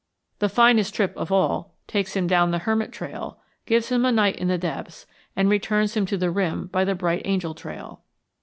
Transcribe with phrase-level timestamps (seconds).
[0.39, 4.35] The finest trip of all takes him down the Hermit Trail, gives him a night
[4.37, 8.01] in the depths, and returns him to the rim by the Bright Angel Trail.